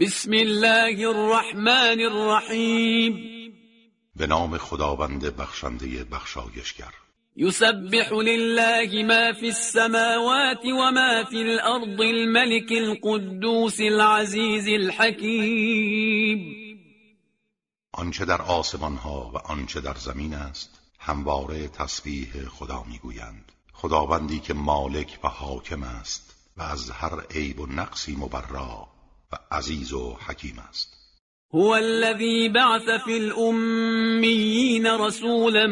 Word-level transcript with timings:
بسم 0.00 0.32
الله 0.32 1.08
الرحمن 1.08 2.00
الرحیم 2.00 3.14
به 4.16 4.26
نام 4.26 4.58
خداوند 4.58 5.36
بخشنده 5.36 6.04
بخشایشگر. 6.04 6.92
يسبح 7.36 8.12
لله 8.12 9.04
ما 9.04 9.32
في 9.32 9.46
السماوات 9.46 10.64
وما 10.64 11.24
في 11.24 11.36
الأرض 11.36 12.00
الملك 12.00 12.72
القدوس 12.72 13.80
العزيز 13.80 14.68
الحكيم 14.68 16.40
آنچه 17.92 18.24
در 18.24 18.42
آسمان 18.42 18.96
ها 18.96 19.30
و 19.34 19.38
آنچه 19.38 19.80
در 19.80 19.94
زمین 19.94 20.34
است 20.34 20.80
همواره 20.98 21.68
تسبیح 21.68 22.44
خدا 22.48 22.84
می‌گویند. 22.88 23.52
خداوندی 23.72 24.40
که 24.40 24.54
مالک 24.54 25.18
و 25.24 25.28
حاکم 25.28 25.82
است 25.82 26.34
و 26.56 26.62
از 26.62 26.90
هر 26.90 27.20
عیب 27.30 27.60
و 27.60 27.66
نقصی 27.66 28.16
مبرا 28.16 28.95
و 29.32 29.36
عزیز 29.50 29.92
و 29.92 30.16
حکیم 30.26 30.58
است. 30.68 30.96
هو 31.54 31.74
الذي 31.74 32.48
بعث 32.48 32.90
في 33.04 33.16
الأميين 33.16 34.86
رسولا 34.86 35.66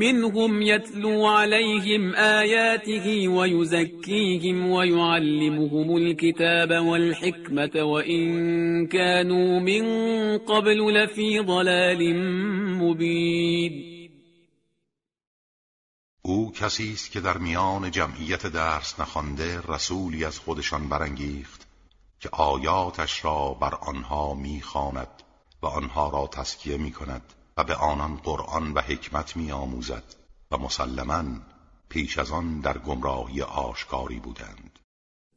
منهم 0.00 0.62
يتلو 0.62 1.26
عليهم 1.26 2.14
آياته 2.14 3.28
ويزكيهم 3.28 4.70
ويعلمهم 4.70 5.96
الكتاب 5.96 6.70
والحكمة 6.86 7.84
وإن 7.84 8.86
كانوا 8.86 9.60
من 9.60 9.84
قبل 10.38 10.94
لفي 10.94 11.40
ضلال 11.40 12.14
مبين 12.78 13.90
او 16.22 16.52
کسی 16.52 16.92
است 16.92 17.12
که 17.12 17.20
در 17.20 17.38
میان 17.38 17.90
جمعیت 17.90 18.46
درس 18.46 19.00
نخوانده 19.00 19.60
رسولی 19.68 20.24
از 20.24 20.38
خودشان 20.38 20.88
برانگیخت 20.88 21.69
که 22.20 22.28
آیاتش 22.32 23.24
را 23.24 23.54
بر 23.60 23.74
آنها 23.74 24.34
می‌خواند 24.34 25.22
و 25.62 25.66
آنها 25.66 26.08
را 26.08 26.26
تسکیه 26.26 26.76
می 26.76 26.92
کند 26.92 27.22
و 27.56 27.64
به 27.64 27.74
آنان 27.74 28.16
قرآن 28.16 28.72
و 28.72 28.80
حکمت 28.80 29.36
می 29.36 29.52
آموزد 29.52 30.04
و 30.50 30.58
مسلما 30.58 31.24
پیش 31.88 32.18
از 32.18 32.30
آن 32.30 32.60
در 32.60 32.78
گمراهی 32.78 33.42
آشکاری 33.42 34.20
بودند. 34.20 34.78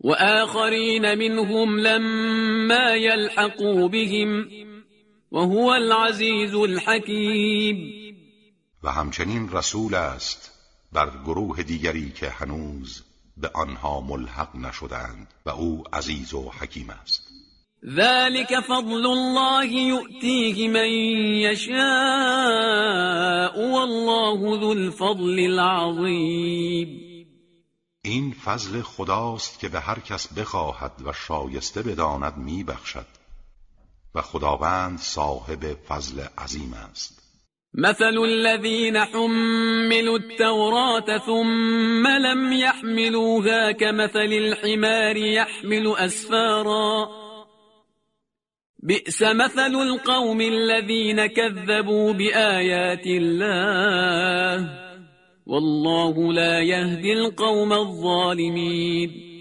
و 0.04 0.12
آخرین 0.12 1.14
منهم 1.14 1.78
لما 1.78 2.96
يلحقوا 2.96 3.88
بهم 3.88 4.48
وهو 5.32 5.68
العزیز 5.68 6.56
الحکیم. 6.56 8.04
و 8.84 8.92
همچنین 8.92 9.52
رسول 9.52 9.96
است 9.96 10.52
بر 10.92 11.10
گروه 11.26 11.64
دیگری 11.64 12.12
که 12.12 12.30
هنوز 12.30 13.04
به 13.38 13.52
آنها 13.54 14.02
ملحق 14.02 14.56
نشدند 14.56 15.34
و 15.46 15.50
او 15.50 15.84
عزیز 15.94 16.34
و 16.34 16.52
حکیم 16.60 16.90
است. 16.90 17.34
ذلك 17.86 18.60
فضل 18.60 19.06
الله 19.06 19.66
يؤتيه 19.66 20.68
من 20.68 20.90
يشاء 21.52 21.74
والله 23.58 24.60
ذو 24.60 24.70
الفضل 24.70 25.40
العظیم 25.40 27.14
این 28.06 28.34
فضل 28.34 28.82
خداست 28.82 29.60
که 29.60 29.70
به 29.70 29.80
هر 29.80 30.00
کس 30.00 30.34
بخواهد 30.34 30.92
و 31.06 31.14
شایسته 31.14 31.82
بداند 31.82 32.38
میبخشد 32.38 33.06
و 34.16 34.22
خداوند 34.22 35.00
صاحب 35.00 35.74
فضل 35.88 36.26
عظیم 36.38 36.74
است. 36.74 37.23
مثل 37.76 38.18
الذين 38.26 39.00
حملوا 39.00 40.18
التوراة 40.18 41.18
ثم 41.18 42.08
لم 42.08 42.54
يحملوها 42.54 43.72
كمثل 43.72 44.34
الحمار 44.34 45.18
يحمل 45.18 45.96
أسفارا. 45.98 47.08
بئس 48.84 49.22
مثل 49.22 49.76
القوم 49.76 50.42
الذين 50.42 51.26
كذبوا 51.26 52.14
بآيات 52.14 53.06
الله. 53.08 54.70
والله 55.46 56.34
لا 56.34 56.62
يهدي 56.62 57.14
القوم 57.14 57.74
الظالمين. 57.74 59.34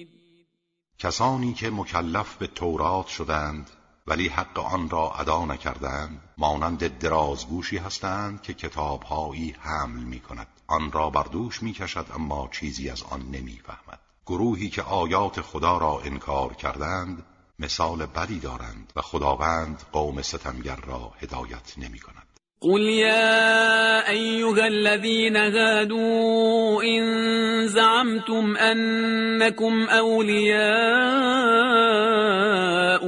کسانی 0.99 1.55
که 1.55 1.71
مکلف 1.71 2.39
به 2.39 2.47
تورات 2.47 3.09
شدند 3.09 3.82
ولی 4.07 4.29
حق 4.29 4.59
آن 4.59 4.91
را 4.91 5.11
ادا 5.11 5.45
نکردند. 5.45 6.21
مانند 6.39 6.99
درازگوشی 6.99 7.77
هستند 7.77 8.43
که 8.43 8.55
کتابهایی 8.55 9.57
حمل 9.61 10.03
می 10.03 10.21
کند 10.21 10.47
آن 10.67 10.93
را 10.93 11.11
بر 11.11 11.23
دوش 11.23 11.63
می 11.63 11.73
کشد 11.73 12.07
اما 12.15 12.49
چیزی 12.53 12.91
از 12.91 13.03
آن 13.03 13.21
نمی 13.21 13.61
فهمد 13.67 13.99
گروهی 14.27 14.69
که 14.69 14.83
آیات 14.83 15.41
خدا 15.41 15.79
را 15.79 16.01
انکار 16.05 16.55
کردند 16.55 17.23
مثال 17.59 18.07
بدی 18.07 18.39
دارند 18.39 18.93
و 18.97 19.01
خداوند 19.01 19.83
قوم 19.93 20.23
ستمگر 20.23 20.77
را 20.77 21.13
هدایت 21.21 21.79
نمی 21.79 21.99
کند 21.99 22.27
قل 22.61 22.81
يا 22.81 24.09
أيها 24.09 24.67
الذين 24.67 25.37
هادوا 25.37 26.83
إن 26.83 27.03
زعمتم 27.69 28.57
أنكم 28.57 29.89
أولياء 29.89 31.33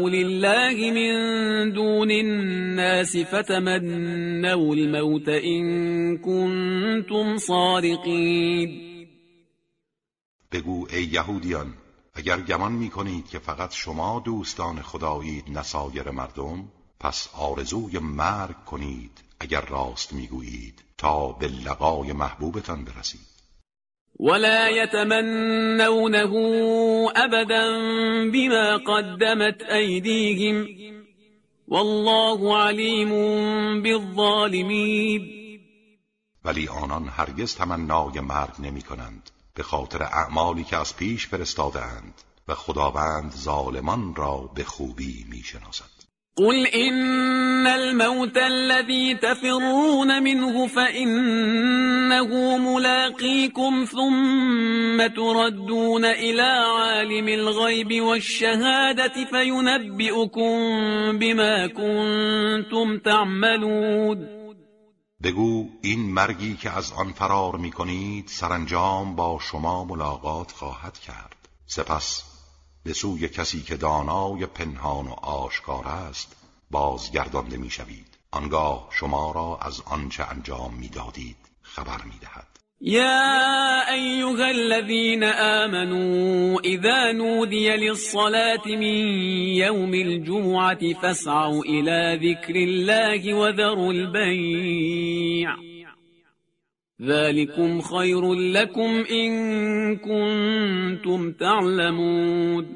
لله 0.08 0.90
من 0.90 1.72
دون 1.72 2.10
الناس 2.10 3.16
فتمنوا 3.16 4.74
الموت 4.74 5.28
إن 5.28 6.18
كنتم 6.18 7.36
صادقين. 7.38 8.94
بگو 10.52 10.86
ای 10.92 11.04
یهودیان 11.04 11.74
اگر 12.14 12.40
گمان 12.40 12.72
می 12.72 12.90
کنید 12.90 13.28
که 13.28 13.38
فقط 13.38 13.72
شما 13.74 14.22
دوستان 14.24 14.82
خدایید 14.82 15.44
نسایر 15.58 16.10
مردم 16.10 16.68
پس 17.00 17.28
آرزوی 17.34 17.98
مرگ 17.98 18.64
کنید 18.64 19.24
اگر 19.40 19.60
راست 19.60 20.12
می‌گویید 20.12 20.84
تا 20.98 21.32
به 21.32 21.48
لقای 21.48 22.12
محبوبتان 22.12 22.84
برسید. 22.84 23.33
ولا 24.20 24.68
يتمنونه 24.68 26.32
ابدا 27.16 27.66
بما 28.30 28.76
قدمت 28.76 29.62
ايديهم 29.62 30.68
والله 31.68 32.58
علیم 32.58 33.10
بالظالمین 33.82 35.30
ولی 36.44 36.68
آنان 36.68 37.08
هرگز 37.08 37.54
تمنای 37.54 38.20
مرگ 38.20 38.54
نمی 38.58 38.82
کنند 38.82 39.30
به 39.54 39.62
خاطر 39.62 40.02
اعمالی 40.02 40.64
که 40.64 40.76
از 40.76 40.96
پیش 40.96 41.26
فرستادند 41.26 42.14
و 42.48 42.54
خداوند 42.54 43.32
ظالمان 43.32 44.14
را 44.14 44.50
به 44.54 44.64
خوبی 44.64 45.26
می 45.30 45.42
شناسد 45.42 45.94
قل 46.36 46.66
الموت 47.66 48.36
الذي 48.36 49.14
تفرون 49.14 50.22
منه 50.22 50.66
فإنه 50.66 52.58
ملاقيكم 52.58 53.84
ثم 53.84 55.06
تردون 55.06 56.04
إلى 56.04 56.50
عالم 56.78 57.28
الغيب 57.28 58.02
والشهادة 58.02 59.24
فينبئكم 59.30 60.54
بما 61.18 61.66
كنتم 61.66 62.98
تعملون. 62.98 64.28
بگو 65.22 65.68
این 65.82 66.14
مرگی 66.14 66.56
که 66.56 66.70
از 66.70 66.92
آن 66.92 67.12
فرار 67.12 67.56
می 67.56 67.70
کنید 67.70 68.28
سرانجام 68.28 69.16
با 69.16 69.38
شما 69.42 69.84
ملاقات 69.84 70.52
خواهد 70.52 70.98
کرد. 70.98 71.36
سپس 71.66 72.22
به 72.84 72.92
سوی 72.92 73.28
کسی 73.28 73.62
که 73.62 73.76
دانای 73.76 74.46
پنهان 74.46 75.06
و 75.06 75.12
آشکار 75.12 75.88
است 75.88 76.43
بازگردانده 76.70 77.56
می‌شوید 77.56 78.18
آنگاه 78.30 78.88
شما 78.92 79.32
را 79.32 79.58
از 79.62 79.80
آنچه 79.80 80.30
انجام 80.30 80.74
می‌دادید 80.74 81.36
خبر 81.62 82.02
می‌دهد. 82.04 82.54
يا 82.80 83.92
أيها 83.92 84.46
الذين 84.46 85.22
آمنوا 85.24 86.60
إذا 86.60 87.12
نودي 87.12 87.76
للصلاة 87.76 88.66
من 88.66 88.98
يوم 89.56 89.94
الجمعة 89.94 90.92
فاسعوا 91.02 91.64
إلى 91.64 92.18
ذكر 92.22 92.54
الله 92.54 93.34
وذروا 93.34 93.92
البيع 93.92 95.56
ذلكم 97.02 97.80
خير 97.80 98.34
لكم 98.34 99.04
إن 99.10 99.96
كنتم 99.96 101.32
تعلمون. 101.32 102.66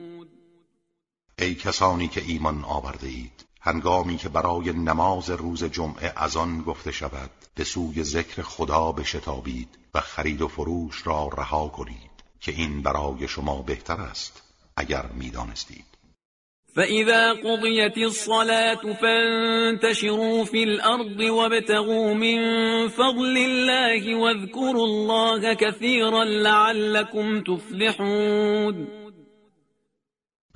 ای 1.38 1.54
کسانی 1.54 2.08
که 2.08 2.22
ایمان 2.28 2.64
آورده 2.64 3.06
اید 3.06 3.47
هنگامی 3.60 4.16
که 4.16 4.28
برای 4.28 4.72
نماز 4.72 5.30
روز 5.30 5.64
جمعه 5.64 6.12
از 6.16 6.36
آن 6.36 6.62
گفته 6.62 6.92
شود 6.92 7.30
به 7.54 7.64
سوی 7.64 8.04
ذکر 8.04 8.42
خدا 8.42 8.92
بشتابید 8.92 9.78
و 9.94 10.00
خرید 10.00 10.42
و 10.42 10.48
فروش 10.48 11.06
را 11.06 11.30
رها 11.38 11.68
کنید 11.68 12.10
که 12.40 12.52
این 12.52 12.82
برای 12.82 13.28
شما 13.28 13.62
بهتر 13.62 14.00
است 14.00 14.42
اگر 14.76 15.06
می‌دانستید. 15.06 15.84
فإذا 16.76 17.34
قضيت 17.34 17.98
الصلاة 17.98 18.92
فانتشروا 19.00 20.44
في 20.44 20.62
الأرض 20.62 21.20
وابتغوا 21.20 22.14
من 22.14 22.38
فضل 22.88 23.36
الله 23.36 24.14
واذكروا 24.14 24.86
الله 24.86 25.54
كثيرا 25.54 26.24
لعلكم 26.24 27.40
تفلحون 27.40 28.97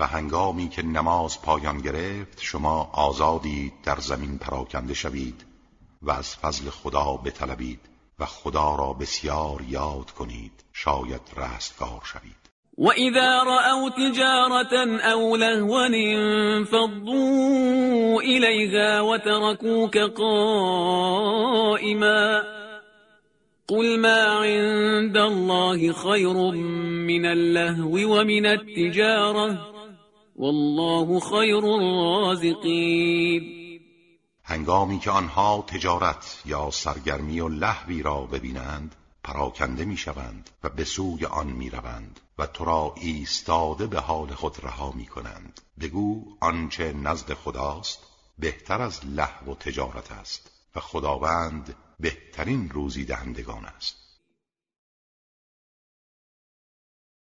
و 0.03 0.07
هنگامی 0.07 0.69
که 0.69 0.83
نماز 0.83 1.43
پایان 1.43 1.79
گرفت 1.79 2.41
شما 2.41 2.91
آزادید 2.93 3.73
در 3.85 4.01
زمین 4.01 4.39
پراکنده 4.39 4.95
شوید 4.95 5.45
و 6.03 6.11
از 6.11 6.37
فضل 6.37 6.71
خدا 6.71 7.17
بطلبید 7.25 7.81
و 8.19 8.27
خدا 8.27 8.77
را 8.77 8.93
بسیار 8.93 9.63
یاد 9.69 10.11
کنید. 10.11 10.65
شاید 10.73 11.21
رستگار 11.37 12.01
شوید. 12.05 12.43
وإذا 12.79 13.43
رأوا 13.43 13.91
تجارة 13.91 15.01
أو 15.01 15.37
لهوا 15.37 15.87
انفضوا 16.65 17.13
إليها 18.21 19.01
وتركوك 19.01 19.99
قائما 19.99 21.23
قل 23.69 24.01
ما 24.01 24.23
عند 24.43 25.17
الله 25.17 25.93
خير 25.93 26.35
من 27.07 27.27
اللهو 27.27 28.21
ومن 28.21 28.47
التجارة 28.47 29.73
والله 30.37 31.21
خير 31.21 31.67
الرازقين 31.67 33.43
هنگامی 34.45 34.99
که 34.99 35.11
آنها 35.11 35.65
تجارت 35.67 36.43
یا 36.47 36.71
سرگرمی 36.71 37.41
و 37.41 37.49
لهوی 37.49 38.03
را 38.03 38.21
ببینند 38.21 38.95
پراکنده 39.25 39.85
می‌شوند 39.85 40.51
و 40.65 40.69
به 40.69 40.85
سوی 40.85 41.27
آن 41.27 41.47
می‌روند 41.47 42.21
و 42.39 42.47
تو 42.47 42.65
را 42.65 42.95
ایستاده 42.97 43.87
به 43.87 44.01
حال 44.01 44.35
خود 44.35 44.65
رها 44.65 44.93
می 44.93 45.07
کنند 45.07 45.61
بگو 45.81 46.37
آنچه 46.41 46.93
نزد 46.93 47.35
خداست 47.35 47.99
بهتر 48.39 48.83
از 48.83 49.07
لحو 49.07 49.53
و 49.53 49.55
تجارت 49.55 50.13
است 50.13 50.51
و 50.77 50.81
خداوند 50.81 51.75
بهترین 52.01 52.71
روزی 52.71 53.05
دهندگان 53.05 53.65
است. 53.65 54.02